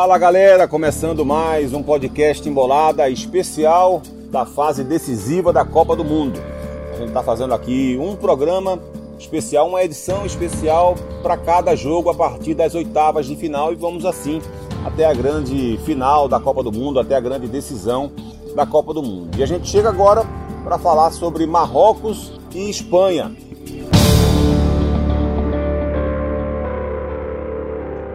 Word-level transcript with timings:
Fala 0.00 0.16
galera, 0.16 0.66
começando 0.66 1.26
mais 1.26 1.74
um 1.74 1.82
podcast 1.82 2.48
Embolada 2.48 3.10
especial 3.10 4.00
da 4.30 4.46
fase 4.46 4.82
decisiva 4.82 5.52
da 5.52 5.62
Copa 5.62 5.94
do 5.94 6.02
Mundo. 6.02 6.40
A 6.90 6.96
gente 6.96 7.08
está 7.08 7.22
fazendo 7.22 7.52
aqui 7.52 7.98
um 8.00 8.16
programa 8.16 8.78
especial, 9.18 9.68
uma 9.68 9.84
edição 9.84 10.24
especial 10.24 10.94
para 11.22 11.36
cada 11.36 11.76
jogo 11.76 12.08
a 12.08 12.14
partir 12.14 12.54
das 12.54 12.74
oitavas 12.74 13.26
de 13.26 13.36
final 13.36 13.74
e 13.74 13.76
vamos 13.76 14.06
assim 14.06 14.40
até 14.86 15.04
a 15.04 15.12
grande 15.12 15.78
final 15.84 16.26
da 16.26 16.40
Copa 16.40 16.62
do 16.62 16.72
Mundo, 16.72 16.98
até 16.98 17.14
a 17.14 17.20
grande 17.20 17.46
decisão 17.46 18.10
da 18.56 18.64
Copa 18.64 18.94
do 18.94 19.02
Mundo. 19.02 19.36
E 19.36 19.42
a 19.42 19.46
gente 19.46 19.68
chega 19.68 19.90
agora 19.90 20.22
para 20.64 20.78
falar 20.78 21.10
sobre 21.10 21.44
Marrocos 21.44 22.32
e 22.54 22.70
Espanha. 22.70 23.36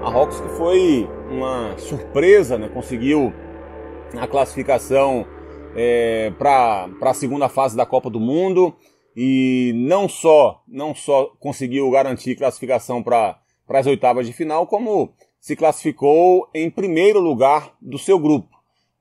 Marrocos 0.02 0.40
que 0.40 0.50
foi 0.50 1.08
uma 1.35 1.77
surpresa, 1.77 2.57
né? 2.57 2.70
conseguiu 2.70 3.34
a 4.17 4.25
classificação 4.25 5.25
é, 5.75 6.31
para 6.38 6.89
a 7.02 7.13
segunda 7.13 7.49
fase 7.49 7.75
da 7.75 7.85
Copa 7.85 8.09
do 8.09 8.20
Mundo 8.20 8.73
e 9.16 9.73
não 9.75 10.08
só 10.08 10.61
não 10.67 10.95
só 10.95 11.31
conseguiu 11.39 11.89
garantir 11.91 12.35
classificação 12.35 13.03
para 13.03 13.38
as 13.67 13.85
oitavas 13.85 14.25
de 14.25 14.34
final, 14.34 14.66
como 14.66 15.13
se 15.39 15.55
classificou 15.55 16.49
em 16.53 16.70
primeiro 16.70 17.20
lugar 17.20 17.75
do 17.81 17.99
seu 17.99 18.17
grupo. 18.17 18.49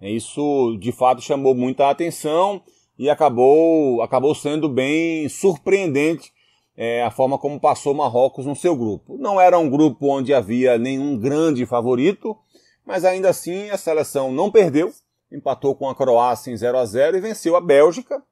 Isso 0.01 0.77
de 0.79 0.93
fato 0.93 1.23
chamou 1.23 1.55
muita 1.55 1.89
atenção 1.89 2.61
e 2.99 3.09
acabou, 3.09 4.03
acabou 4.03 4.35
sendo 4.35 4.69
bem 4.69 5.29
surpreendente 5.29 6.33
é, 6.77 7.03
a 7.03 7.11
forma 7.11 7.39
como 7.39 7.61
passou 7.61 7.95
Marrocos 7.95 8.47
no 8.47 8.57
seu 8.57 8.77
grupo. 8.77 9.17
Não 9.19 9.41
era 9.41 9.59
um 9.59 9.71
grupo 9.71 10.09
onde 10.09 10.35
havia 10.35 10.77
nenhum 10.79 11.19
grande 11.19 11.65
favorito, 11.67 12.37
mas 12.85 13.05
ainda 13.05 13.31
assim 13.31 13.71
a 13.71 13.77
seleção 13.77 14.33
não 14.33 14.51
perdeu, 14.51 14.93
empatou 15.31 15.75
com 15.75 15.89
a 15.89 15.95
Croácia 15.95 16.51
em 16.51 16.57
0 16.57 16.79
a 16.79 16.85
0 16.85 17.17
e 17.17 17.21
venceu 17.21 17.57
a 17.57 17.61
Bélgica 17.61 18.23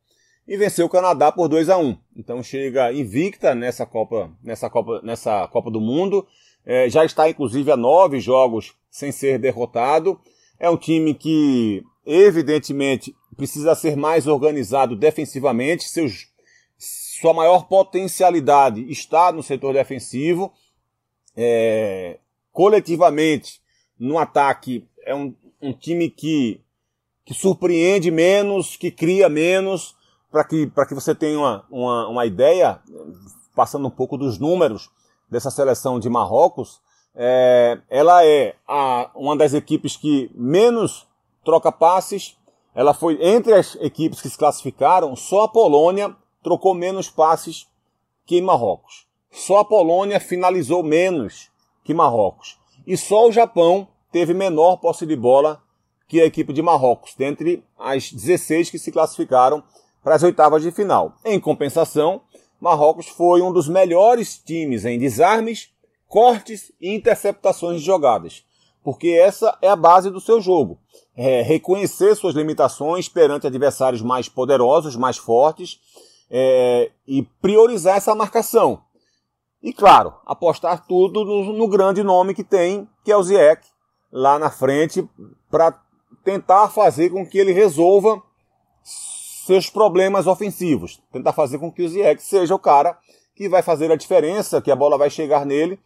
e 0.46 0.56
venceu 0.56 0.86
o 0.86 0.90
Canadá 0.90 1.30
por 1.30 1.48
2 1.48 1.68
a 1.68 1.78
1. 1.78 1.96
Então 2.16 2.42
chega 2.42 2.92
invicta 2.92 3.54
nessa 3.54 3.86
Copa, 3.86 4.30
nessa 4.42 4.68
Copa, 4.68 5.00
nessa 5.02 5.46
Copa 5.48 5.70
do 5.70 5.80
Mundo. 5.80 6.26
É, 6.64 6.88
já 6.88 7.04
está 7.04 7.28
inclusive 7.28 7.70
a 7.70 7.76
nove 7.76 8.20
jogos 8.20 8.74
sem 8.90 9.12
ser 9.12 9.38
derrotado. 9.38 10.20
É 10.58 10.68
um 10.68 10.76
time 10.76 11.14
que 11.14 11.82
evidentemente 12.04 13.14
precisa 13.36 13.74
ser 13.74 13.96
mais 13.96 14.26
organizado 14.26 14.96
defensivamente. 14.96 15.84
Seus 15.84 16.31
sua 17.22 17.32
maior 17.32 17.68
potencialidade 17.68 18.90
está 18.90 19.30
no 19.30 19.44
setor 19.44 19.72
defensivo. 19.72 20.52
É, 21.36 22.18
coletivamente, 22.52 23.62
no 23.96 24.18
ataque, 24.18 24.84
é 25.06 25.14
um, 25.14 25.32
um 25.62 25.72
time 25.72 26.10
que, 26.10 26.60
que 27.24 27.32
surpreende 27.32 28.10
menos, 28.10 28.74
que 28.74 28.90
cria 28.90 29.28
menos, 29.28 29.94
para 30.32 30.42
que, 30.42 30.66
que 30.66 30.94
você 30.94 31.14
tenha 31.14 31.38
uma, 31.38 31.64
uma, 31.70 32.08
uma 32.08 32.26
ideia, 32.26 32.80
passando 33.54 33.86
um 33.86 33.90
pouco 33.90 34.18
dos 34.18 34.40
números 34.40 34.90
dessa 35.30 35.50
seleção 35.50 36.00
de 36.00 36.10
Marrocos, 36.10 36.80
é, 37.14 37.78
ela 37.88 38.26
é 38.26 38.56
a, 38.66 39.12
uma 39.14 39.36
das 39.36 39.54
equipes 39.54 39.96
que 39.96 40.28
menos 40.34 41.06
troca 41.44 41.70
passes. 41.70 42.36
Ela 42.74 42.92
foi 42.92 43.16
entre 43.22 43.52
as 43.52 43.76
equipes 43.76 44.20
que 44.20 44.28
se 44.28 44.36
classificaram, 44.36 45.14
só 45.14 45.42
a 45.42 45.48
Polônia 45.48 46.16
trocou 46.42 46.74
menos 46.74 47.08
passes 47.08 47.66
que 48.26 48.40
Marrocos. 48.40 49.06
Só 49.30 49.60
a 49.60 49.64
Polônia 49.64 50.20
finalizou 50.20 50.82
menos 50.82 51.50
que 51.84 51.94
Marrocos. 51.94 52.58
E 52.86 52.96
só 52.96 53.28
o 53.28 53.32
Japão 53.32 53.88
teve 54.10 54.34
menor 54.34 54.76
posse 54.76 55.06
de 55.06 55.16
bola 55.16 55.62
que 56.06 56.20
a 56.20 56.26
equipe 56.26 56.52
de 56.52 56.60
Marrocos, 56.60 57.14
dentre 57.16 57.64
as 57.78 58.12
16 58.12 58.70
que 58.70 58.78
se 58.78 58.92
classificaram 58.92 59.62
para 60.02 60.14
as 60.14 60.22
oitavas 60.22 60.62
de 60.62 60.70
final. 60.70 61.14
Em 61.24 61.40
compensação, 61.40 62.20
Marrocos 62.60 63.08
foi 63.08 63.40
um 63.40 63.52
dos 63.52 63.68
melhores 63.68 64.36
times 64.36 64.84
em 64.84 64.98
desarmes, 64.98 65.70
cortes 66.06 66.70
e 66.80 66.94
interceptações 66.94 67.80
de 67.80 67.86
jogadas, 67.86 68.44
porque 68.84 69.08
essa 69.08 69.56
é 69.62 69.68
a 69.68 69.76
base 69.76 70.10
do 70.10 70.20
seu 70.20 70.40
jogo. 70.40 70.78
É 71.16 71.40
reconhecer 71.40 72.14
suas 72.14 72.34
limitações 72.34 73.08
perante 73.08 73.46
adversários 73.46 74.02
mais 74.02 74.28
poderosos, 74.28 74.96
mais 74.96 75.16
fortes 75.16 75.80
é, 76.34 76.90
e 77.06 77.22
priorizar 77.42 77.98
essa 77.98 78.14
marcação. 78.14 78.82
E 79.62 79.72
claro, 79.72 80.14
apostar 80.24 80.86
tudo 80.86 81.24
no, 81.24 81.52
no, 81.52 81.68
grande 81.68 82.02
nome 82.02 82.34
que 82.34 82.42
tem, 82.42 82.88
que 83.04 83.12
é 83.12 83.16
o 83.16 83.22
Ziek, 83.22 83.64
lá 84.10 84.38
na 84.38 84.50
frente, 84.50 85.06
para 85.50 85.78
tentar 86.24 86.70
fazer 86.70 87.10
com 87.10 87.26
que 87.26 87.38
ele 87.38 87.52
resolva 87.52 88.20
seus 88.82 89.68
problemas 89.68 90.26
ofensivos. 90.26 91.00
Tentar 91.12 91.34
fazer 91.34 91.58
com 91.58 91.70
que 91.70 91.82
o 91.82 91.88
Ziek 91.88 92.20
seja 92.22 92.54
o 92.54 92.58
cara 92.58 92.98
que 93.36 93.48
vai 93.48 93.62
fazer 93.62 93.92
a 93.92 93.96
diferença, 93.96 94.60
que 94.60 94.70
a 94.70 94.76
bola 94.76 94.96
vai 94.96 95.10
chegar 95.10 95.44
nele 95.44 95.78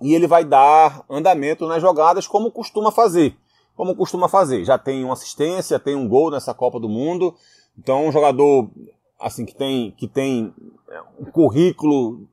e 0.00 0.14
ele 0.14 0.26
vai 0.26 0.44
dar 0.44 1.04
andamento 1.08 1.66
nas 1.66 1.80
jogadas 1.80 2.26
como 2.26 2.50
costuma 2.50 2.90
fazer. 2.90 3.36
Como 3.74 3.94
costuma 3.94 4.28
fazer. 4.28 4.64
Já 4.64 4.78
tem 4.78 5.04
uma 5.04 5.12
assistência, 5.12 5.78
tem 5.78 5.94
um 5.94 6.08
gol 6.08 6.30
nessa 6.30 6.54
Copa 6.54 6.80
do 6.80 6.88
Mundo. 6.88 7.34
Então, 7.78 8.06
um 8.06 8.12
jogador 8.12 8.70
assim 9.18 9.44
que 9.44 9.54
tem 9.54 9.90
que 9.92 10.06
tem 10.06 10.54
é, 10.90 11.00
um 11.18 11.30
currículo 11.30 12.28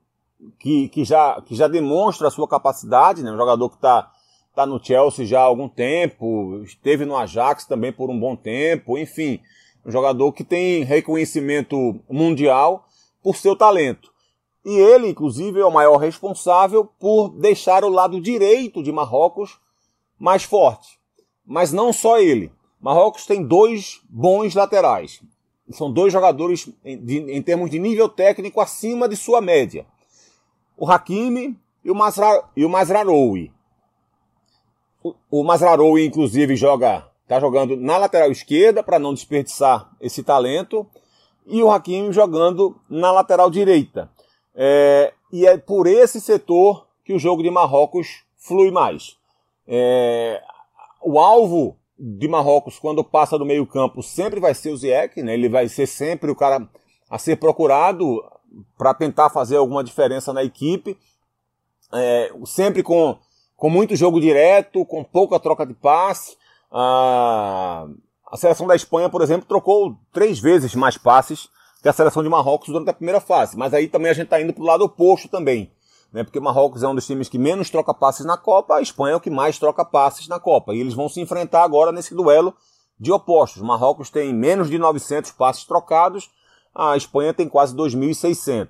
que, 0.59 0.89
que, 0.89 1.03
já, 1.03 1.41
que 1.41 1.55
já 1.55 1.67
demonstra 1.67 2.27
a 2.27 2.31
sua 2.31 2.47
capacidade, 2.47 3.23
né? 3.23 3.31
Um 3.31 3.37
jogador 3.37 3.69
que 3.69 3.75
está 3.75 4.11
tá 4.53 4.65
no 4.65 4.83
Chelsea 4.83 5.25
já 5.25 5.39
há 5.39 5.43
algum 5.43 5.67
tempo, 5.67 6.61
esteve 6.63 7.05
no 7.05 7.17
Ajax 7.17 7.65
também 7.65 7.91
por 7.91 8.09
um 8.09 8.19
bom 8.19 8.35
tempo, 8.35 8.97
enfim, 8.97 9.39
um 9.85 9.91
jogador 9.91 10.31
que 10.31 10.43
tem 10.43 10.83
reconhecimento 10.83 11.99
mundial 12.09 12.85
por 13.21 13.35
seu 13.35 13.55
talento. 13.55 14.11
E 14.65 14.77
ele, 14.77 15.09
inclusive, 15.09 15.59
é 15.59 15.65
o 15.65 15.71
maior 15.71 15.97
responsável 15.97 16.85
por 16.85 17.29
deixar 17.29 17.83
o 17.83 17.89
lado 17.89 18.21
direito 18.21 18.81
de 18.81 18.91
Marrocos 18.91 19.59
mais 20.17 20.43
forte. 20.43 20.99
Mas 21.45 21.73
não 21.73 21.91
só 21.91 22.19
ele. 22.19 22.51
Marrocos 22.79 23.25
tem 23.25 23.45
dois 23.45 24.01
bons 24.09 24.55
laterais 24.55 25.21
são 25.71 25.91
dois 25.91 26.11
jogadores 26.11 26.69
em, 26.83 26.97
de, 26.97 27.17
em, 27.31 27.41
termos 27.41 27.69
de 27.69 27.79
nível 27.79 28.09
técnico 28.09 28.59
acima 28.59 29.07
de 29.07 29.15
sua 29.15 29.41
média. 29.41 29.85
O 30.77 30.89
Hakimi 30.89 31.57
e 31.83 31.91
o, 31.91 31.95
Masra, 31.95 32.43
e 32.55 32.65
o 32.65 32.69
Masraoui. 32.69 33.51
O, 35.03 35.13
o 35.29 35.43
Masraoui, 35.43 36.05
inclusive, 36.05 36.55
joga, 36.55 37.07
está 37.23 37.39
jogando 37.39 37.77
na 37.77 37.97
lateral 37.97 38.31
esquerda 38.31 38.83
para 38.83 38.99
não 38.99 39.13
desperdiçar 39.13 39.89
esse 40.01 40.23
talento. 40.23 40.85
E 41.45 41.61
o 41.61 41.71
Hakimi 41.71 42.11
jogando 42.11 42.75
na 42.89 43.11
lateral 43.11 43.49
direita. 43.49 44.09
É, 44.55 45.13
e 45.31 45.45
é 45.45 45.57
por 45.57 45.87
esse 45.87 46.21
setor 46.21 46.87
que 47.03 47.13
o 47.13 47.19
jogo 47.19 47.43
de 47.43 47.49
Marrocos 47.49 48.23
flui 48.37 48.71
mais. 48.71 49.17
É, 49.67 50.41
o 51.01 51.19
alvo 51.19 51.77
de 52.05 52.27
Marrocos, 52.27 52.77
quando 52.77 53.01
passa 53.01 53.37
do 53.37 53.45
meio 53.45 53.65
campo, 53.65 54.03
sempre 54.03 54.41
vai 54.41 54.53
ser 54.53 54.71
o 54.71 54.77
Ziyech, 54.77 55.23
né? 55.23 55.33
Ele 55.33 55.47
vai 55.47 55.69
ser 55.69 55.87
sempre 55.87 56.29
o 56.29 56.35
cara 56.35 56.67
a 57.09 57.17
ser 57.17 57.37
procurado 57.37 58.21
para 58.77 58.93
tentar 58.93 59.29
fazer 59.29 59.55
alguma 59.55 59.81
diferença 59.81 60.33
na 60.33 60.43
equipe. 60.43 60.97
É, 61.93 62.29
sempre 62.45 62.83
com, 62.83 63.17
com 63.55 63.69
muito 63.69 63.95
jogo 63.95 64.19
direto, 64.19 64.85
com 64.85 65.01
pouca 65.01 65.39
troca 65.39 65.65
de 65.65 65.73
passe. 65.73 66.35
A, 66.69 67.87
a 68.29 68.35
seleção 68.35 68.67
da 68.67 68.75
Espanha, 68.75 69.07
por 69.07 69.21
exemplo, 69.21 69.47
trocou 69.47 69.95
três 70.11 70.39
vezes 70.39 70.75
mais 70.75 70.97
passes 70.97 71.47
que 71.81 71.87
a 71.87 71.93
seleção 71.93 72.21
de 72.21 72.27
Marrocos 72.27 72.67
durante 72.67 72.89
a 72.89 72.93
primeira 72.93 73.21
fase. 73.21 73.57
Mas 73.57 73.73
aí 73.73 73.87
também 73.87 74.11
a 74.11 74.13
gente 74.13 74.25
está 74.25 74.41
indo 74.41 74.51
para 74.51 74.63
o 74.63 74.67
lado 74.67 74.83
oposto 74.83 75.29
também 75.29 75.71
né? 76.13 76.23
Porque 76.23 76.39
Marrocos 76.39 76.83
é 76.83 76.87
um 76.87 76.95
dos 76.95 77.07
times 77.07 77.27
que 77.27 77.39
menos 77.39 77.69
troca 77.69 77.93
passes 77.93 78.25
na 78.25 78.37
Copa, 78.37 78.75
a 78.75 78.81
Espanha 78.81 79.13
é 79.13 79.17
o 79.17 79.21
que 79.21 79.31
mais 79.31 79.57
troca 79.57 79.83
passes 79.83 80.27
na 80.27 80.39
Copa. 80.39 80.73
E 80.73 80.79
eles 80.79 80.93
vão 80.93 81.09
se 81.09 81.19
enfrentar 81.19 81.63
agora 81.63 81.91
nesse 81.91 82.13
duelo 82.13 82.53
de 82.99 83.11
opostos. 83.11 83.61
Marrocos 83.61 84.09
tem 84.09 84.33
menos 84.33 84.69
de 84.69 84.77
900 84.77 85.31
passes 85.31 85.65
trocados, 85.65 86.29
a 86.73 86.95
Espanha 86.95 87.33
tem 87.33 87.49
quase 87.49 87.75
2.600. 87.75 88.69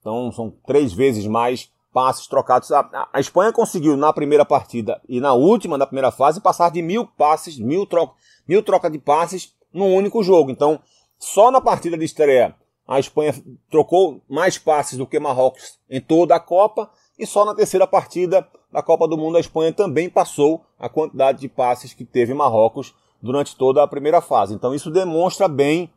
Então 0.00 0.30
são 0.32 0.52
três 0.66 0.92
vezes 0.92 1.26
mais 1.26 1.70
passes 1.92 2.26
trocados. 2.26 2.70
A, 2.70 3.08
a, 3.12 3.20
Espanha 3.20 3.52
conseguiu 3.52 3.96
na 3.96 4.12
primeira 4.12 4.44
partida 4.44 5.00
e 5.08 5.20
na 5.20 5.32
última 5.32 5.78
da 5.78 5.86
primeira 5.86 6.10
fase 6.10 6.40
passar 6.40 6.70
de 6.70 6.82
mil 6.82 7.06
passes, 7.06 7.58
mil 7.58 7.86
troca, 7.86 8.14
mil 8.46 8.62
troca 8.62 8.90
de 8.90 8.98
passes 8.98 9.54
num 9.72 9.94
único 9.94 10.22
jogo. 10.22 10.50
Então, 10.50 10.80
só 11.18 11.50
na 11.50 11.60
partida 11.60 11.96
de 11.96 12.04
estreia 12.04 12.54
a 12.86 12.98
Espanha 12.98 13.34
trocou 13.70 14.20
mais 14.28 14.58
passes 14.58 14.98
do 14.98 15.06
que 15.06 15.20
Marrocos 15.20 15.78
em 15.88 16.00
toda 16.00 16.34
a 16.34 16.40
Copa 16.40 16.90
e 17.18 17.26
só 17.26 17.44
na 17.44 17.54
terceira 17.54 17.86
partida 17.86 18.46
da 18.72 18.82
Copa 18.82 19.06
do 19.06 19.16
Mundo 19.16 19.36
a 19.36 19.40
Espanha 19.40 19.72
também 19.72 20.08
passou 20.08 20.64
a 20.78 20.88
quantidade 20.88 21.40
de 21.40 21.48
passes 21.48 21.94
que 21.94 22.04
teve 22.04 22.34
Marrocos 22.34 22.94
durante 23.20 23.56
toda 23.56 23.82
a 23.82 23.88
primeira 23.88 24.20
fase. 24.20 24.54
Então 24.54 24.74
isso 24.74 24.90
demonstra 24.90 25.46
bem 25.46 25.90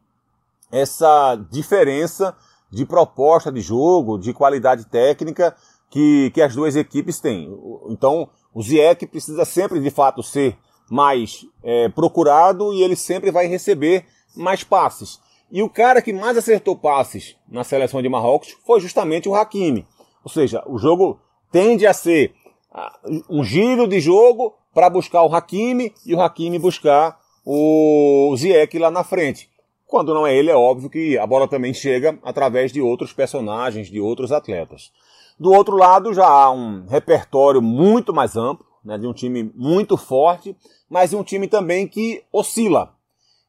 essa 0.71 1.35
diferença 1.49 2.35
de 2.71 2.85
proposta 2.85 3.51
de 3.51 3.61
jogo, 3.61 4.17
de 4.17 4.33
qualidade 4.33 4.85
técnica 4.85 5.55
que, 5.89 6.29
que 6.31 6.41
as 6.41 6.53
duas 6.53 6.75
equipes 6.75 7.19
têm. 7.19 7.49
Então, 7.89 8.29
o 8.53 8.61
Ziyech 8.61 9.05
precisa 9.07 9.45
sempre, 9.45 9.79
de 9.79 9.89
fato, 9.89 10.21
ser 10.21 10.57
mais 10.89 11.45
é, 11.63 11.89
procurado 11.89 12.73
e 12.73 12.83
ele 12.83 12.95
sempre 12.95 13.31
vai 13.31 13.47
receber 13.47 14.05
mais 14.35 14.63
passes. 14.63 15.19
E 15.51 15.61
o 15.61 15.69
cara 15.69 16.01
que 16.01 16.11
mais 16.11 16.37
acertou 16.37 16.75
passes 16.75 17.35
na 17.47 17.63
seleção 17.63 18.01
de 18.01 18.09
Marrocos 18.09 18.55
foi 18.65 18.79
justamente 18.79 19.29
o 19.29 19.35
Hakimi. 19.35 19.85
Ou 20.23 20.29
seja, 20.29 20.63
o 20.65 20.77
jogo 20.77 21.19
tende 21.51 21.85
a 21.85 21.93
ser 21.93 22.33
ah, 22.71 22.99
um 23.29 23.43
giro 23.43 23.87
de 23.87 23.99
jogo 23.99 24.53
para 24.73 24.89
buscar 24.89 25.23
o 25.23 25.33
Hakimi 25.33 25.93
e 26.05 26.13
o 26.13 26.21
Hakimi 26.21 26.59
buscar 26.59 27.19
o 27.45 28.35
Ziyech 28.35 28.77
lá 28.79 28.89
na 28.89 29.03
frente. 29.03 29.49
Quando 29.87 30.13
não 30.13 30.25
é 30.25 30.35
ele, 30.35 30.49
é 30.49 30.55
óbvio 30.55 30.89
que 30.89 31.17
a 31.17 31.27
bola 31.27 31.47
também 31.47 31.73
chega 31.73 32.19
através 32.23 32.71
de 32.71 32.81
outros 32.81 33.13
personagens, 33.13 33.87
de 33.87 34.01
outros 34.01 34.31
atletas. 34.31 34.91
Do 35.39 35.53
outro 35.53 35.77
lado, 35.77 36.13
já 36.13 36.27
há 36.27 36.51
um 36.51 36.85
repertório 36.87 37.61
muito 37.61 38.13
mais 38.13 38.35
amplo, 38.35 38.65
né, 38.83 38.97
de 38.97 39.05
um 39.05 39.13
time 39.13 39.51
muito 39.55 39.95
forte, 39.95 40.55
mas 40.89 41.11
de 41.11 41.15
um 41.15 41.23
time 41.23 41.47
também 41.47 41.87
que 41.87 42.23
oscila. 42.31 42.93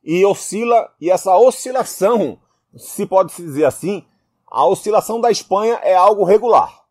E 0.06 0.24
oscila, 0.24 0.90
e 1.00 1.10
essa 1.10 1.36
oscilação, 1.36 2.38
se 2.76 3.04
pode 3.04 3.32
se 3.32 3.42
dizer 3.42 3.64
assim, 3.64 4.06
a 4.46 4.64
oscilação 4.64 5.20
da 5.20 5.30
Espanha 5.30 5.80
é 5.82 5.94
algo 5.94 6.24
regular. 6.24 6.84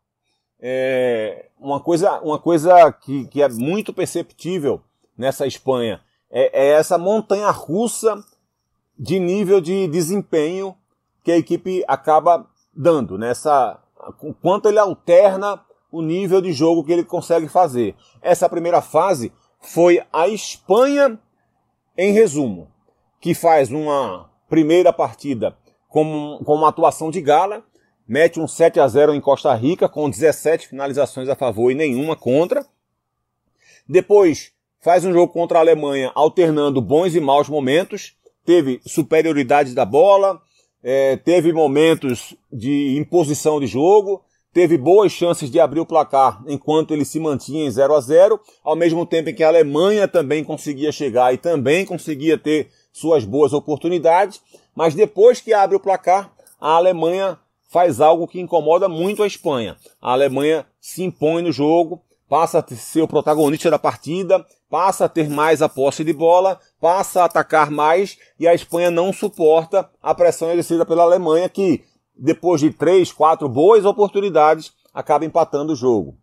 É 0.60 1.46
uma 1.58 1.80
coisa, 1.80 2.20
uma 2.20 2.38
coisa 2.38 2.92
que, 2.92 3.26
que 3.28 3.42
é 3.42 3.48
muito 3.48 3.92
perceptível 3.92 4.82
nessa 5.16 5.46
Espanha 5.46 6.00
é, 6.30 6.66
é 6.66 6.72
essa 6.72 6.98
montanha 6.98 7.50
russa 7.50 8.22
de 8.98 9.18
nível 9.18 9.60
de 9.60 9.88
desempenho 9.88 10.76
que 11.22 11.32
a 11.32 11.36
equipe 11.36 11.84
acaba 11.88 12.46
dando, 12.74 13.18
nessa 13.18 13.80
né? 14.20 14.34
quanto 14.42 14.68
ele 14.68 14.78
alterna 14.78 15.60
o 15.90 16.02
nível 16.02 16.40
de 16.40 16.52
jogo 16.52 16.84
que 16.84 16.92
ele 16.92 17.04
consegue 17.04 17.48
fazer. 17.48 17.94
Essa 18.20 18.48
primeira 18.48 18.82
fase 18.82 19.32
foi 19.60 20.04
a 20.12 20.28
Espanha 20.28 21.18
em 21.96 22.12
resumo, 22.12 22.70
que 23.20 23.34
faz 23.34 23.70
uma 23.70 24.30
primeira 24.48 24.92
partida 24.92 25.56
com, 25.88 26.40
com 26.44 26.54
uma 26.54 26.68
atuação 26.68 27.10
de 27.10 27.20
gala, 27.20 27.64
mete 28.06 28.38
um 28.38 28.46
7 28.46 28.78
a 28.78 28.86
0 28.86 29.14
em 29.14 29.20
Costa 29.20 29.54
Rica 29.54 29.88
com 29.88 30.08
17 30.08 30.68
finalizações 30.68 31.28
a 31.28 31.34
favor 31.34 31.70
e 31.70 31.74
nenhuma 31.74 32.14
contra. 32.14 32.64
Depois 33.88 34.52
faz 34.80 35.04
um 35.04 35.12
jogo 35.12 35.32
contra 35.32 35.58
a 35.58 35.60
Alemanha 35.60 36.12
alternando 36.14 36.80
bons 36.80 37.14
e 37.14 37.20
maus 37.20 37.48
momentos, 37.48 38.14
teve 38.44 38.80
superioridade 38.86 39.74
da 39.74 39.84
bola, 39.84 40.40
é, 40.82 41.16
teve 41.16 41.52
momentos 41.52 42.36
de 42.52 42.96
imposição 42.96 43.58
de 43.58 43.66
jogo, 43.66 44.22
teve 44.52 44.78
boas 44.78 45.10
chances 45.12 45.50
de 45.50 45.58
abrir 45.58 45.80
o 45.80 45.86
placar 45.86 46.42
enquanto 46.46 46.94
ele 46.94 47.04
se 47.04 47.18
mantinha 47.18 47.66
em 47.66 47.70
0 47.70 47.94
a 47.94 48.00
0 48.00 48.40
ao 48.62 48.76
mesmo 48.76 49.04
tempo 49.04 49.28
em 49.28 49.34
que 49.34 49.42
a 49.42 49.48
Alemanha 49.48 50.06
também 50.06 50.44
conseguia 50.44 50.92
chegar 50.92 51.34
e 51.34 51.38
também 51.38 51.84
conseguia 51.84 52.38
ter 52.38 52.70
suas 52.96 53.26
boas 53.26 53.52
oportunidades, 53.52 54.40
mas 54.74 54.94
depois 54.94 55.38
que 55.38 55.52
abre 55.52 55.76
o 55.76 55.80
placar, 55.80 56.32
a 56.58 56.70
Alemanha 56.76 57.38
faz 57.68 58.00
algo 58.00 58.26
que 58.26 58.40
incomoda 58.40 58.88
muito 58.88 59.22
a 59.22 59.26
Espanha. 59.26 59.76
A 60.00 60.12
Alemanha 60.12 60.64
se 60.80 61.02
impõe 61.02 61.42
no 61.42 61.52
jogo, 61.52 62.00
passa 62.26 62.58
a 62.58 62.74
ser 62.74 63.02
o 63.02 63.08
protagonista 63.08 63.70
da 63.70 63.78
partida, 63.78 64.46
passa 64.70 65.04
a 65.04 65.08
ter 65.10 65.28
mais 65.28 65.60
a 65.60 65.68
posse 65.68 66.02
de 66.02 66.14
bola, 66.14 66.58
passa 66.80 67.20
a 67.20 67.24
atacar 67.26 67.70
mais 67.70 68.16
e 68.40 68.48
a 68.48 68.54
Espanha 68.54 68.90
não 68.90 69.12
suporta 69.12 69.90
a 70.02 70.14
pressão 70.14 70.50
exercida 70.50 70.86
pela 70.86 71.02
Alemanha 71.02 71.50
que, 71.50 71.84
depois 72.16 72.62
de 72.62 72.70
três, 72.70 73.12
quatro 73.12 73.46
boas 73.46 73.84
oportunidades, 73.84 74.72
acaba 74.94 75.26
empatando 75.26 75.74
o 75.74 75.76
jogo. 75.76 76.16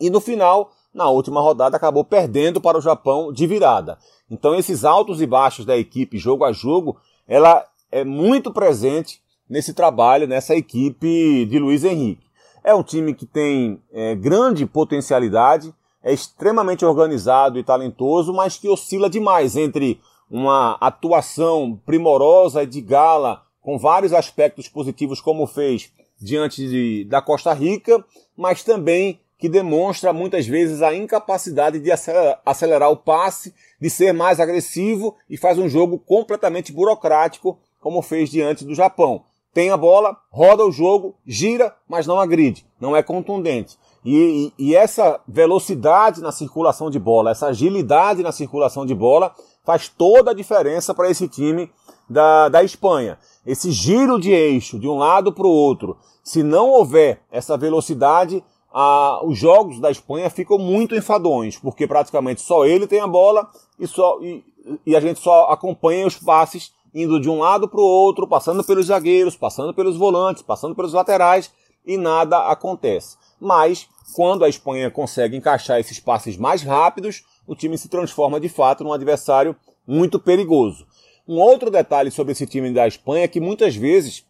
E 0.00 0.10
no 0.10 0.20
final, 0.20 0.72
na 0.92 1.08
última 1.08 1.40
rodada, 1.40 1.76
acabou 1.76 2.04
perdendo 2.04 2.60
para 2.60 2.78
o 2.78 2.80
Japão 2.80 3.32
de 3.32 3.46
virada. 3.46 3.98
Então 4.30 4.54
esses 4.54 4.84
altos 4.84 5.20
e 5.20 5.26
baixos 5.26 5.64
da 5.64 5.76
equipe 5.76 6.18
jogo 6.18 6.44
a 6.44 6.52
jogo, 6.52 6.96
ela 7.26 7.64
é 7.90 8.04
muito 8.04 8.52
presente 8.52 9.20
nesse 9.48 9.74
trabalho, 9.74 10.28
nessa 10.28 10.54
equipe 10.54 11.44
de 11.46 11.58
Luiz 11.58 11.84
Henrique. 11.84 12.26
É 12.62 12.74
um 12.74 12.82
time 12.82 13.14
que 13.14 13.26
tem 13.26 13.80
é, 13.92 14.14
grande 14.14 14.66
potencialidade, 14.66 15.74
é 16.02 16.12
extremamente 16.12 16.84
organizado 16.84 17.58
e 17.58 17.64
talentoso, 17.64 18.32
mas 18.32 18.56
que 18.56 18.68
oscila 18.68 19.08
demais 19.08 19.56
entre 19.56 20.00
uma 20.30 20.76
atuação 20.80 21.78
primorosa 21.84 22.62
e 22.62 22.66
de 22.66 22.80
gala, 22.80 23.42
com 23.60 23.78
vários 23.78 24.12
aspectos 24.12 24.68
positivos, 24.68 25.20
como 25.20 25.46
fez 25.46 25.92
diante 26.20 26.66
de, 26.68 27.04
da 27.04 27.20
Costa 27.20 27.52
Rica, 27.52 28.04
mas 28.36 28.62
também 28.62 29.18
que 29.40 29.48
demonstra 29.48 30.12
muitas 30.12 30.46
vezes 30.46 30.82
a 30.82 30.94
incapacidade 30.94 31.78
de 31.80 31.90
acelerar, 31.90 32.90
o 32.90 32.96
passe, 32.96 33.54
de 33.80 33.88
ser 33.88 34.12
mais 34.12 34.38
agressivo 34.38 35.16
e 35.28 35.36
faz 35.36 35.58
um 35.58 35.68
jogo 35.68 35.98
completamente 35.98 36.72
burocrático, 36.72 37.58
como 37.80 38.02
fez 38.02 38.30
diante 38.30 38.64
do 38.64 38.74
Japão 38.74 39.24
tem 39.52 39.70
a 39.70 39.76
bola, 39.76 40.16
roda 40.30 40.64
o 40.64 40.70
jogo, 40.70 41.16
gira, 41.26 41.74
mas 41.88 42.06
não 42.06 42.20
agride, 42.20 42.64
não 42.80 42.94
é 42.94 43.02
contundente. 43.02 43.76
E, 44.04 44.52
e, 44.56 44.70
e, 44.70 44.76
essa 44.76 45.20
velocidade 45.26 46.20
na 46.20 46.32
circulação 46.32 46.88
de 46.88 46.98
bola, 46.98 47.32
essa 47.32 47.48
agilidade 47.48 48.22
na 48.22 48.32
circulação 48.32 48.86
de 48.86 48.94
bola, 48.94 49.34
faz 49.64 49.88
toda 49.88 50.30
a 50.30 50.34
diferença 50.34 50.94
para 50.94 51.10
esse 51.10 51.28
time 51.28 51.70
da, 52.08 52.48
da 52.48 52.62
Espanha. 52.62 53.18
Esse 53.44 53.70
giro 53.72 54.18
de 54.18 54.30
eixo 54.30 54.78
de 54.78 54.88
um 54.88 54.96
lado 54.96 55.32
para 55.32 55.46
o 55.46 55.50
outro, 55.50 55.98
se 56.22 56.42
não 56.42 56.70
houver 56.70 57.20
essa 57.30 57.58
velocidade, 57.58 58.42
a, 58.72 59.20
os 59.24 59.38
jogos 59.38 59.80
da 59.80 59.90
Espanha 59.90 60.30
ficam 60.30 60.58
muito 60.58 60.94
enfadonhos, 60.94 61.56
porque 61.56 61.86
praticamente 61.86 62.40
só 62.40 62.64
ele 62.64 62.86
tem 62.86 63.00
a 63.00 63.06
bola 63.06 63.48
e, 63.78 63.86
só, 63.86 64.18
e, 64.20 64.44
e 64.86 64.96
a 64.96 65.00
gente 65.00 65.20
só 65.20 65.50
acompanha 65.50 66.06
os 66.06 66.16
passes 66.16 66.72
indo 66.94 67.20
de 67.20 67.28
um 67.28 67.38
lado 67.38 67.68
para 67.68 67.80
o 67.80 67.84
outro, 67.84 68.26
passando 68.26 68.64
pelos 68.64 68.86
zagueiros, 68.86 69.36
passando 69.36 69.72
pelos 69.72 69.96
volantes, 69.96 70.42
passando 70.42 70.74
pelos 70.74 70.92
laterais 70.92 71.50
e 71.86 71.96
nada 71.96 72.50
acontece. 72.50 73.16
Mas 73.40 73.88
quando 74.14 74.44
a 74.44 74.48
Espanha 74.48 74.90
consegue 74.90 75.36
encaixar 75.36 75.78
esses 75.78 76.00
passes 76.00 76.36
mais 76.36 76.62
rápidos, 76.62 77.24
o 77.46 77.54
time 77.54 77.78
se 77.78 77.88
transforma 77.88 78.40
de 78.40 78.48
fato 78.48 78.84
num 78.84 78.92
adversário 78.92 79.56
muito 79.86 80.18
perigoso. 80.18 80.86
Um 81.26 81.38
outro 81.38 81.70
detalhe 81.70 82.10
sobre 82.10 82.32
esse 82.32 82.46
time 82.46 82.72
da 82.72 82.88
Espanha 82.88 83.24
é 83.24 83.28
que 83.28 83.40
muitas 83.40 83.76
vezes 83.76 84.24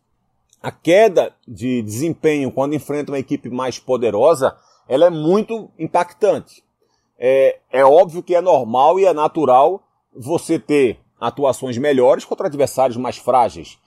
a 0.62 0.70
queda 0.70 1.32
de 1.46 1.82
desempenho 1.82 2.52
quando 2.52 2.74
enfrenta 2.74 3.12
uma 3.12 3.18
equipe 3.18 3.48
mais 3.48 3.78
poderosa, 3.78 4.56
ela 4.88 5.06
é 5.06 5.10
muito 5.10 5.70
impactante. 5.78 6.62
É, 7.18 7.58
é 7.70 7.84
óbvio 7.84 8.22
que 8.22 8.34
é 8.34 8.40
normal 8.40 8.98
e 8.98 9.04
é 9.04 9.12
natural 9.12 9.82
você 10.14 10.58
ter 10.58 10.98
atuações 11.20 11.76
melhores 11.78 12.24
contra 12.24 12.46
adversários 12.46 12.96
mais 12.96 13.16
frágeis. 13.16 13.78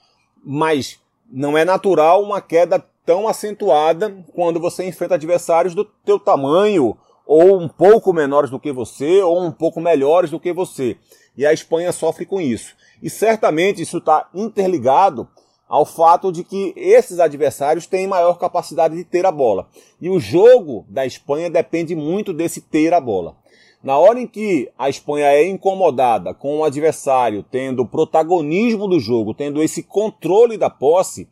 Mas 0.44 1.00
não 1.30 1.56
é 1.56 1.64
natural 1.64 2.22
uma 2.22 2.40
queda 2.40 2.84
tão 3.04 3.28
acentuada 3.28 4.24
quando 4.34 4.58
você 4.58 4.86
enfrenta 4.86 5.14
adversários 5.14 5.74
do 5.74 5.84
teu 5.84 6.18
tamanho, 6.18 6.96
ou 7.26 7.58
um 7.58 7.68
pouco 7.68 8.12
menores 8.12 8.50
do 8.50 8.60
que 8.60 8.72
você, 8.72 9.22
ou 9.22 9.42
um 9.42 9.50
pouco 9.52 9.80
melhores 9.80 10.30
do 10.30 10.40
que 10.40 10.52
você. 10.52 10.96
E 11.36 11.44
a 11.44 11.52
Espanha 11.52 11.90
sofre 11.92 12.24
com 12.24 12.40
isso. 12.40 12.74
E 13.02 13.10
certamente 13.10 13.82
isso 13.82 13.98
está 13.98 14.28
interligado 14.34 15.28
ao 15.68 15.84
fato 15.84 16.30
de 16.30 16.44
que 16.44 16.72
esses 16.76 17.18
adversários 17.18 17.86
têm 17.86 18.06
maior 18.06 18.38
capacidade 18.38 18.96
de 18.96 19.04
ter 19.04 19.24
a 19.26 19.32
bola. 19.32 19.68
E 20.00 20.08
o 20.10 20.20
jogo 20.20 20.84
da 20.88 21.06
Espanha 21.06 21.48
depende 21.50 21.94
muito 21.94 22.32
desse 22.32 22.60
ter 22.60 22.92
a 22.92 23.00
bola. 23.00 23.36
Na 23.82 23.98
hora 23.98 24.18
em 24.18 24.26
que 24.26 24.70
a 24.78 24.88
Espanha 24.88 25.26
é 25.26 25.46
incomodada 25.46 26.32
com 26.32 26.58
o 26.58 26.64
adversário 26.64 27.42
tendo 27.42 27.84
protagonismo 27.84 28.88
do 28.88 28.98
jogo, 28.98 29.34
tendo 29.34 29.62
esse 29.62 29.82
controle 29.82 30.56
da 30.56 30.70
posse, 30.70 31.28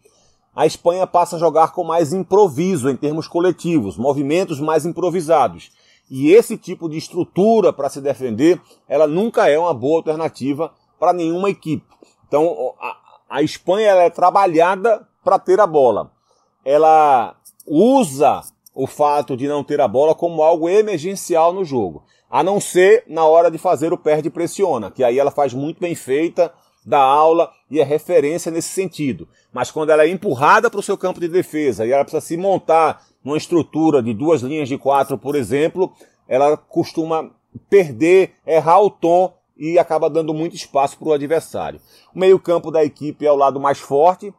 a 0.55 0.67
Espanha 0.67 1.07
passa 1.07 1.37
a 1.37 1.39
jogar 1.39 1.73
com 1.73 1.83
mais 1.83 2.13
improviso 2.13 2.91
em 2.91 2.97
termos 2.97 3.27
coletivos, 3.27 3.97
movimentos 3.97 4.61
mais 4.61 4.85
improvisados. 4.85 5.71
E 6.11 6.31
esse 6.31 6.59
tipo 6.59 6.91
de 6.91 6.99
estrutura 6.99 7.73
para 7.73 7.89
se 7.89 8.03
defender, 8.03 8.61
ela 8.87 9.07
nunca 9.07 9.49
é 9.49 9.59
uma 9.59 9.73
boa 9.73 9.97
alternativa 9.97 10.71
para 11.01 11.15
nenhuma 11.15 11.49
equipe. 11.49 11.87
Então, 12.29 12.75
a, 12.79 12.99
a 13.33 13.41
Espanha 13.41 13.93
é 13.93 14.11
trabalhada 14.11 15.09
para 15.25 15.39
ter 15.39 15.59
a 15.59 15.67
bola. 15.67 16.13
Ela 16.63 17.35
usa 17.67 18.43
o 18.75 18.87
fato 18.87 19.39
de 19.39 19.49
não 19.49 19.65
ter 19.65 19.81
a 19.81 19.89
bola 19.89 20.15
como 20.15 20.43
algo 20.43 20.69
emergencial 20.69 21.51
no 21.51 21.65
jogo. 21.65 22.05
A 22.31 22.43
não 22.43 22.61
ser 22.61 23.05
na 23.07 23.25
hora 23.25 23.51
de 23.51 23.57
fazer 23.57 23.91
o 23.91 23.97
perde-pressiona, 23.97 24.91
que 24.91 25.03
aí 25.03 25.19
ela 25.19 25.31
faz 25.31 25.55
muito 25.55 25.81
bem 25.81 25.95
feita, 25.95 26.53
da 26.85 26.99
aula 26.99 27.51
e 27.71 27.81
é 27.81 27.85
referência 27.85 28.53
nesse 28.53 28.69
sentido. 28.69 29.27
Mas 29.51 29.71
quando 29.71 29.91
ela 29.91 30.05
é 30.05 30.09
empurrada 30.09 30.69
para 30.69 30.81
o 30.81 30.83
seu 30.83 30.99
campo 30.99 31.19
de 31.19 31.29
defesa 31.29 31.87
e 31.87 31.93
ela 31.93 32.05
precisa 32.05 32.21
se 32.21 32.37
montar 32.37 33.03
numa 33.25 33.39
estrutura 33.39 34.03
de 34.03 34.13
duas 34.13 34.43
linhas 34.43 34.69
de 34.69 34.77
quatro, 34.77 35.17
por 35.17 35.37
exemplo, 35.37 35.91
ela 36.29 36.55
costuma 36.57 37.31
perder, 37.71 38.35
errar 38.47 38.83
o 38.83 38.91
tom 38.91 39.33
e 39.57 39.79
acaba 39.79 40.09
dando 40.09 40.33
muito 40.35 40.57
espaço 40.57 40.99
para 40.99 41.09
o 41.09 41.13
adversário. 41.13 41.81
O 42.15 42.19
meio-campo 42.19 42.71
da 42.71 42.85
equipe 42.85 43.27
é 43.27 43.33
o 43.33 43.37
lado 43.37 43.61
mais 43.61 43.79
forte, 43.79 44.33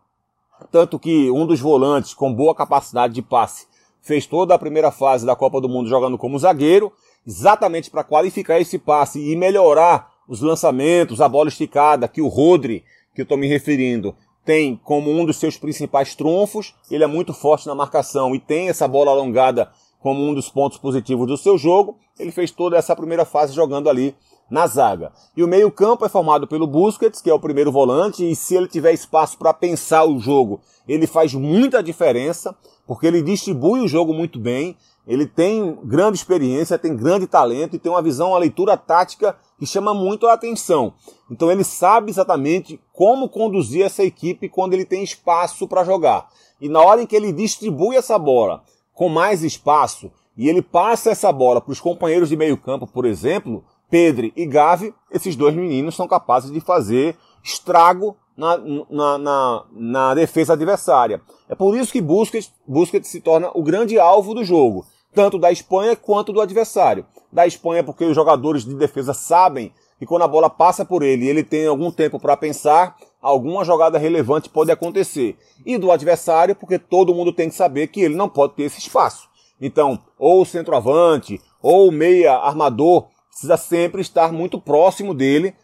tanto 0.71 0.99
que 0.99 1.29
um 1.31 1.45
dos 1.45 1.59
volantes 1.59 2.13
com 2.13 2.33
boa 2.33 2.55
capacidade 2.55 3.13
de 3.13 3.21
passe 3.21 3.67
fez 4.01 4.25
toda 4.25 4.53
a 4.53 4.59
primeira 4.59 4.91
fase 4.91 5.25
da 5.25 5.35
Copa 5.35 5.61
do 5.61 5.69
Mundo 5.69 5.89
jogando 5.89 6.17
como 6.17 6.37
zagueiro, 6.37 6.91
exatamente 7.25 7.89
para 7.89 8.03
qualificar 8.03 8.59
esse 8.59 8.77
passe 8.77 9.19
e 9.19 9.35
melhorar 9.35 10.11
os 10.27 10.41
lançamentos, 10.41 11.21
a 11.21 11.29
bola 11.29 11.49
esticada, 11.49 12.07
que 12.07 12.21
o 12.21 12.27
Rodri, 12.27 12.83
que 13.15 13.21
eu 13.21 13.23
estou 13.23 13.37
me 13.37 13.47
referindo, 13.47 14.15
tem 14.45 14.75
como 14.83 15.09
um 15.09 15.25
dos 15.25 15.37
seus 15.37 15.57
principais 15.57 16.15
trunfos. 16.15 16.75
Ele 16.91 17.03
é 17.03 17.07
muito 17.07 17.33
forte 17.33 17.67
na 17.67 17.75
marcação 17.75 18.35
e 18.35 18.39
tem 18.39 18.69
essa 18.69 18.87
bola 18.87 19.11
alongada 19.11 19.71
como 19.99 20.21
um 20.21 20.33
dos 20.33 20.49
pontos 20.49 20.77
positivos 20.77 21.27
do 21.27 21.37
seu 21.37 21.57
jogo. 21.57 21.97
Ele 22.19 22.31
fez 22.31 22.51
toda 22.51 22.77
essa 22.77 22.95
primeira 22.95 23.23
fase 23.23 23.53
jogando 23.53 23.89
ali 23.89 24.15
na 24.53 24.67
zaga. 24.67 25.11
E 25.35 25.43
o 25.43 25.47
meio-campo 25.47 26.05
é 26.05 26.09
formado 26.09 26.45
pelo 26.45 26.67
Busquets, 26.67 27.19
que 27.19 27.29
é 27.29 27.33
o 27.33 27.39
primeiro 27.39 27.71
volante, 27.71 28.23
e 28.23 28.35
se 28.35 28.55
ele 28.55 28.67
tiver 28.67 28.93
espaço 28.93 29.35
para 29.35 29.51
pensar 29.51 30.05
o 30.05 30.19
jogo, 30.19 30.61
ele 30.87 31.07
faz 31.07 31.33
muita 31.33 31.81
diferença, 31.81 32.55
porque 32.85 33.07
ele 33.07 33.23
distribui 33.23 33.79
o 33.79 33.87
jogo 33.87 34.13
muito 34.13 34.37
bem, 34.37 34.77
ele 35.07 35.25
tem 35.25 35.75
grande 35.83 36.19
experiência, 36.19 36.77
tem 36.77 36.95
grande 36.95 37.25
talento 37.25 37.75
e 37.75 37.79
tem 37.79 37.91
uma 37.91 38.01
visão, 38.03 38.29
uma 38.29 38.37
leitura 38.37 38.77
tática 38.77 39.35
que 39.57 39.65
chama 39.65 39.91
muito 39.91 40.27
a 40.27 40.33
atenção. 40.33 40.93
Então 41.31 41.51
ele 41.51 41.63
sabe 41.63 42.11
exatamente 42.11 42.79
como 42.93 43.27
conduzir 43.27 43.83
essa 43.83 44.03
equipe 44.03 44.47
quando 44.47 44.75
ele 44.75 44.85
tem 44.85 45.03
espaço 45.03 45.67
para 45.67 45.83
jogar. 45.83 46.29
E 46.61 46.69
na 46.69 46.79
hora 46.79 47.01
em 47.01 47.07
que 47.07 47.15
ele 47.15 47.33
distribui 47.33 47.95
essa 47.95 48.19
bola 48.19 48.61
com 48.93 49.09
mais 49.09 49.43
espaço 49.43 50.11
e 50.37 50.47
ele 50.47 50.61
passa 50.61 51.09
essa 51.09 51.31
bola 51.31 51.59
para 51.59 51.71
os 51.71 51.79
companheiros 51.79 52.29
de 52.29 52.37
meio 52.37 52.57
campo, 52.57 52.85
por 52.85 53.05
exemplo, 53.05 53.63
Pedro 53.93 54.31
e 54.35 54.47
Gavi, 54.47 54.91
esses 55.11 55.35
dois 55.35 55.53
meninos 55.53 55.95
são 55.95 56.07
capazes 56.07 56.51
de 56.51 56.59
fazer 56.59 57.15
estrago 57.43 58.17
na, 58.35 58.57
na, 58.89 59.17
na, 59.19 59.65
na 59.71 60.13
defesa 60.15 60.53
adversária. 60.53 61.21
É 61.47 61.53
por 61.53 61.77
isso 61.77 61.93
que 61.93 62.01
Busquets, 62.01 62.51
Busquets 62.67 63.07
se 63.07 63.21
torna 63.21 63.51
o 63.53 63.61
grande 63.61 63.99
alvo 63.99 64.33
do 64.33 64.43
jogo 64.43 64.83
tanto 65.13 65.37
da 65.37 65.51
Espanha 65.51 65.95
quanto 65.95 66.33
do 66.33 66.41
adversário. 66.41 67.05
Da 67.31 67.45
Espanha 67.45 67.83
porque 67.83 68.03
os 68.03 68.15
jogadores 68.15 68.65
de 68.65 68.73
defesa 68.73 69.13
sabem 69.13 69.71
que 69.99 70.07
quando 70.07 70.23
a 70.23 70.27
bola 70.27 70.49
passa 70.49 70.83
por 70.83 71.03
ele 71.03 71.27
ele 71.27 71.43
tem 71.43 71.67
algum 71.67 71.91
tempo 71.91 72.19
para 72.19 72.35
pensar, 72.35 72.95
alguma 73.21 73.63
jogada 73.63 73.99
relevante 73.99 74.49
pode 74.49 74.71
acontecer. 74.71 75.37
E 75.63 75.77
do 75.77 75.91
adversário 75.91 76.55
porque 76.55 76.79
todo 76.79 77.13
mundo 77.13 77.31
tem 77.31 77.47
que 77.47 77.53
saber 77.53 77.89
que 77.89 78.01
ele 78.01 78.15
não 78.15 78.27
pode 78.27 78.55
ter 78.55 78.63
esse 78.63 78.79
espaço. 78.79 79.29
Então, 79.61 79.99
ou 80.17 80.41
o 80.41 80.45
centroavante, 80.45 81.39
ou 81.61 81.89
o 81.89 81.91
meia 81.91 82.33
armador, 82.33 83.12
precisa 83.33 83.57
sempre 83.57 84.01
estar 84.01 84.31
muito 84.31 84.61
próximo 84.61 85.13
dele 85.13 85.55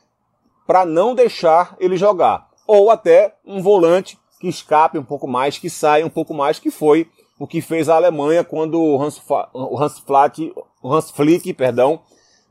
para 0.66 0.86
não 0.86 1.16
deixar 1.16 1.78
ele 1.80 1.96
jogar. 1.96 2.50
Ou 2.68 2.90
até 2.90 3.36
um 3.46 3.62
volante 3.62 4.18
que 4.40 4.48
escape 4.48 4.98
um 4.98 5.04
pouco 5.04 5.28
mais, 5.28 5.58
que 5.58 5.70
saia 5.70 6.06
um 6.06 6.10
pouco 6.10 6.34
mais, 6.34 6.60
que 6.60 6.72
foi 6.72 7.10
o 7.40 7.48
que 7.48 7.62
fez 7.62 7.88
a 7.88 7.96
Alemanha 7.96 8.44
quando 8.44 8.82
o 8.82 9.02
Hans, 9.02 9.22
o 9.54 9.82
Hans, 9.82 10.04
o 10.82 10.94
Hans 10.94 11.12
Flick 11.12 11.54
perdão, 11.54 12.02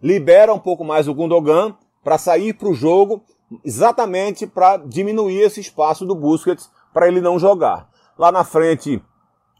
libera 0.02 0.54
um 0.54 0.58
pouco 0.58 0.84
mais 0.84 1.08
o 1.08 1.14
Gundogan 1.14 1.76
para 2.02 2.16
sair 2.16 2.54
para 2.54 2.68
o 2.68 2.74
jogo, 2.74 3.22
exatamente 3.64 4.46
para 4.46 4.78
diminuir 4.78 5.40
esse 5.40 5.60
espaço 5.60 6.06
do 6.06 6.14
Busquets 6.14 6.70
para 6.94 7.08
ele 7.08 7.20
não 7.20 7.38
jogar. 7.38 7.88
Lá 8.16 8.32
na 8.32 8.44
frente, 8.44 9.02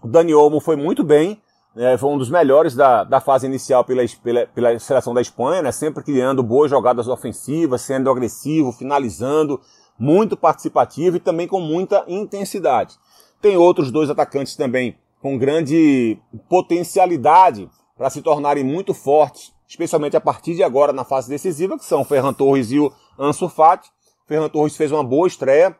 o 0.02 0.08
Dani 0.08 0.34
Olmo 0.34 0.60
foi 0.60 0.76
muito 0.76 1.04
bem, 1.04 1.40
né, 1.74 1.96
foi 1.96 2.10
um 2.10 2.18
dos 2.18 2.30
melhores 2.30 2.74
da, 2.74 3.04
da 3.04 3.20
fase 3.20 3.46
inicial 3.46 3.84
pela, 3.84 4.02
pela, 4.22 4.46
pela 4.46 4.78
seleção 4.78 5.14
da 5.14 5.20
Espanha, 5.20 5.62
né, 5.62 5.72
sempre 5.72 6.02
criando 6.02 6.42
boas 6.42 6.70
jogadas 6.70 7.08
ofensivas, 7.08 7.82
sendo 7.82 8.10
agressivo, 8.10 8.72
finalizando, 8.72 9.60
muito 9.98 10.36
participativo 10.36 11.16
e 11.16 11.20
também 11.20 11.46
com 11.46 11.60
muita 11.60 12.04
intensidade. 12.08 12.96
Tem 13.40 13.56
outros 13.56 13.90
dois 13.90 14.10
atacantes 14.10 14.56
também 14.56 14.96
com 15.20 15.36
grande 15.36 16.18
potencialidade 16.48 17.68
para 17.96 18.10
se 18.10 18.22
tornarem 18.22 18.64
muito 18.64 18.94
fortes, 18.94 19.52
especialmente 19.66 20.16
a 20.16 20.20
partir 20.20 20.54
de 20.54 20.62
agora 20.62 20.92
na 20.92 21.04
fase 21.04 21.28
decisiva, 21.28 21.76
que 21.76 21.84
são 21.84 22.04
Ferran 22.04 22.32
Torres 22.32 22.70
e 22.70 22.78
o 22.78 22.92
Ansu 23.18 23.48
Fati. 23.48 23.90
Ferran 24.26 24.48
Torres 24.48 24.76
fez 24.76 24.92
uma 24.92 25.02
boa 25.02 25.26
estreia. 25.26 25.76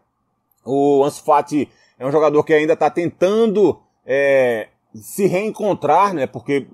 O 0.64 1.04
Ansu 1.04 1.22
Fati 1.22 1.68
é 1.98 2.06
um 2.06 2.10
jogador 2.10 2.42
que 2.42 2.52
ainda 2.52 2.72
está 2.72 2.90
tentando 2.90 3.80
é, 4.04 4.68
se 4.94 5.26
reencontrar, 5.26 6.14
né? 6.14 6.26
Porque 6.26 6.66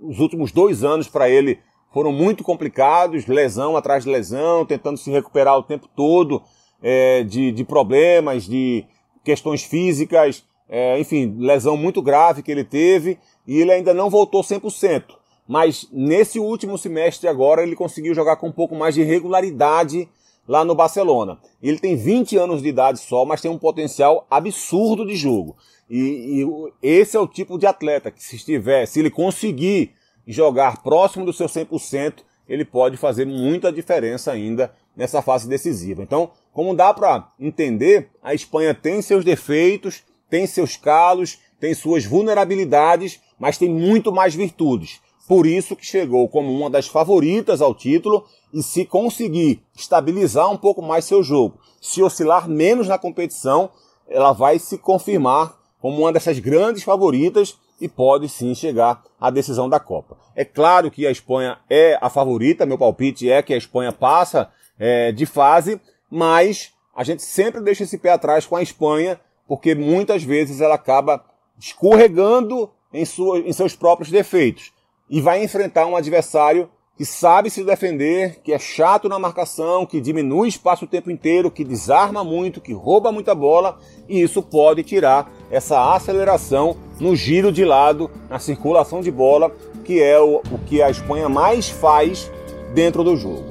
os 0.00 0.18
últimos 0.18 0.52
dois 0.52 0.82
anos 0.84 1.08
para 1.08 1.28
ele 1.28 1.58
foram 1.92 2.12
muito 2.12 2.42
complicados, 2.42 3.26
lesão 3.26 3.76
atrás 3.76 4.04
de 4.04 4.10
lesão, 4.10 4.64
tentando 4.64 4.96
se 4.96 5.10
recuperar 5.10 5.58
o 5.58 5.62
tempo 5.62 5.88
todo 5.94 6.42
é, 6.82 7.22
de, 7.22 7.52
de 7.52 7.64
problemas, 7.64 8.44
de 8.44 8.84
questões 9.22 9.62
físicas 9.62 10.44
é, 10.74 10.98
enfim, 10.98 11.36
lesão 11.38 11.76
muito 11.76 12.00
grave 12.00 12.42
que 12.42 12.50
ele 12.50 12.64
teve 12.64 13.18
e 13.46 13.60
ele 13.60 13.70
ainda 13.70 13.92
não 13.92 14.08
voltou 14.08 14.40
100%. 14.42 15.04
Mas 15.46 15.86
nesse 15.92 16.38
último 16.38 16.78
semestre 16.78 17.28
agora 17.28 17.62
ele 17.62 17.76
conseguiu 17.76 18.14
jogar 18.14 18.36
com 18.36 18.48
um 18.48 18.52
pouco 18.52 18.74
mais 18.74 18.94
de 18.94 19.02
regularidade 19.02 20.08
lá 20.46 20.64
no 20.64 20.74
Barcelona. 20.74 21.38
Ele 21.62 21.78
tem 21.78 21.96
20 21.96 22.36
anos 22.36 22.62
de 22.62 22.68
idade 22.68 22.98
só, 22.98 23.24
mas 23.24 23.40
tem 23.40 23.50
um 23.50 23.58
potencial 23.58 24.26
absurdo 24.30 25.06
de 25.06 25.14
jogo. 25.14 25.56
E, 25.88 26.42
e 26.42 26.72
esse 26.82 27.16
é 27.16 27.20
o 27.20 27.26
tipo 27.26 27.58
de 27.58 27.66
atleta 27.66 28.10
que 28.10 28.22
se 28.22 28.36
estiver, 28.36 28.86
se 28.86 29.00
ele 29.00 29.10
conseguir 29.10 29.92
jogar 30.26 30.82
próximo 30.82 31.24
do 31.24 31.32
seu 31.32 31.46
100%, 31.46 32.20
ele 32.48 32.64
pode 32.64 32.96
fazer 32.96 33.24
muita 33.24 33.72
diferença 33.72 34.32
ainda 34.32 34.74
nessa 34.96 35.22
fase 35.22 35.48
decisiva. 35.48 36.02
Então, 36.02 36.30
como 36.52 36.74
dá 36.74 36.92
para 36.92 37.32
entender, 37.38 38.10
a 38.22 38.34
Espanha 38.34 38.74
tem 38.74 39.00
seus 39.00 39.24
defeitos, 39.24 40.02
tem 40.28 40.46
seus 40.46 40.76
calos, 40.76 41.38
tem 41.58 41.74
suas 41.74 42.04
vulnerabilidades, 42.04 43.20
mas 43.38 43.58
tem 43.58 43.68
muito 43.68 44.12
mais 44.12 44.34
virtudes. 44.34 45.00
Por 45.26 45.46
isso 45.46 45.76
que 45.76 45.86
chegou 45.86 46.28
como 46.28 46.52
uma 46.52 46.68
das 46.68 46.88
favoritas 46.88 47.62
ao 47.62 47.74
título 47.74 48.24
e 48.52 48.62
se 48.62 48.84
conseguir 48.84 49.62
estabilizar 49.74 50.50
um 50.50 50.56
pouco 50.56 50.82
mais 50.82 51.04
seu 51.04 51.22
jogo, 51.22 51.58
se 51.80 52.02
oscilar 52.02 52.48
menos 52.48 52.88
na 52.88 52.98
competição, 52.98 53.70
ela 54.08 54.32
vai 54.32 54.58
se 54.58 54.76
confirmar 54.78 55.56
como 55.80 56.00
uma 56.02 56.12
dessas 56.12 56.38
grandes 56.38 56.82
favoritas 56.82 57.56
e 57.80 57.88
pode 57.88 58.28
sim 58.28 58.54
chegar 58.54 59.02
à 59.20 59.30
decisão 59.30 59.68
da 59.68 59.80
Copa. 59.80 60.16
É 60.36 60.44
claro 60.44 60.90
que 60.90 61.06
a 61.06 61.10
Espanha 61.10 61.58
é 61.68 61.98
a 62.00 62.10
favorita, 62.10 62.66
meu 62.66 62.78
palpite 62.78 63.30
é 63.30 63.42
que 63.42 63.54
a 63.54 63.56
Espanha 63.56 63.92
passa 63.92 64.50
é, 64.78 65.12
de 65.12 65.26
fase, 65.26 65.80
mas 66.10 66.72
a 66.94 67.02
gente 67.04 67.22
sempre 67.22 67.60
deixa 67.60 67.84
esse 67.84 67.98
pé 67.98 68.10
atrás 68.10 68.46
com 68.46 68.56
a 68.56 68.62
Espanha 68.62 69.20
porque 69.48 69.74
muitas 69.74 70.22
vezes 70.22 70.60
ela 70.60 70.74
acaba 70.74 71.24
escorregando 71.58 72.70
em, 72.92 73.04
sua, 73.04 73.38
em 73.38 73.52
seus 73.52 73.74
próprios 73.74 74.10
defeitos 74.10 74.72
e 75.12 75.20
vai 75.20 75.44
enfrentar 75.44 75.86
um 75.86 75.94
adversário 75.94 76.70
que 76.96 77.04
sabe 77.04 77.50
se 77.50 77.62
defender, 77.62 78.40
que 78.42 78.50
é 78.50 78.58
chato 78.58 79.10
na 79.10 79.18
marcação, 79.18 79.84
que 79.84 80.00
diminui 80.00 80.48
espaço 80.48 80.86
o 80.86 80.88
tempo 80.88 81.10
inteiro, 81.10 81.50
que 81.50 81.64
desarma 81.64 82.24
muito, 82.24 82.60
que 82.62 82.72
rouba 82.72 83.12
muita 83.12 83.34
bola, 83.34 83.78
e 84.08 84.22
isso 84.22 84.42
pode 84.42 84.82
tirar 84.82 85.30
essa 85.50 85.94
aceleração 85.94 86.76
no 86.98 87.14
giro 87.14 87.52
de 87.52 87.62
lado, 87.62 88.10
na 88.30 88.38
circulação 88.38 89.02
de 89.02 89.10
bola, 89.10 89.54
que 89.84 90.02
é 90.02 90.18
o, 90.18 90.36
o 90.50 90.58
que 90.66 90.80
a 90.80 90.88
Espanha 90.88 91.28
mais 91.28 91.68
faz 91.68 92.30
dentro 92.74 93.04
do 93.04 93.14
jogo. 93.14 93.44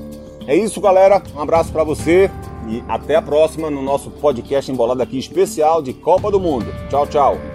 É 0.47 0.55
isso, 0.55 0.81
galera. 0.81 1.21
Um 1.35 1.41
abraço 1.41 1.71
para 1.71 1.83
você. 1.83 2.31
E 2.67 2.83
até 2.87 3.15
a 3.15 3.21
próxima 3.21 3.69
no 3.69 3.81
nosso 3.81 4.09
podcast 4.09 4.71
embolado 4.71 5.01
aqui 5.01 5.19
especial 5.19 5.81
de 5.81 5.93
Copa 5.93 6.31
do 6.31 6.39
Mundo. 6.39 6.67
Tchau, 6.89 7.05
tchau. 7.05 7.50